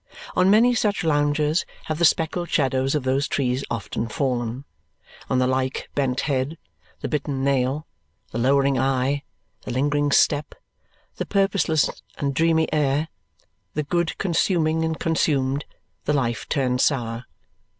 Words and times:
On 0.35 0.49
many 0.49 0.73
such 0.73 1.03
loungers 1.03 1.63
have 1.85 1.99
the 1.99 2.05
speckled 2.05 2.49
shadows 2.49 2.95
of 2.95 3.03
those 3.03 3.27
trees 3.27 3.63
often 3.69 4.07
fallen; 4.07 4.65
on 5.29 5.37
the 5.37 5.45
like 5.45 5.89
bent 5.93 6.21
head, 6.21 6.57
the 7.01 7.07
bitten 7.07 7.43
nail, 7.43 7.85
the 8.31 8.39
lowering 8.39 8.79
eye, 8.79 9.21
the 9.61 9.69
lingering 9.69 10.11
step, 10.11 10.55
the 11.17 11.25
purposeless 11.27 12.01
and 12.17 12.33
dreamy 12.33 12.67
air, 12.73 13.09
the 13.75 13.83
good 13.83 14.17
consuming 14.17 14.83
and 14.83 14.99
consumed, 14.99 15.65
the 16.05 16.13
life 16.13 16.49
turned 16.49 16.81
sour. 16.81 17.25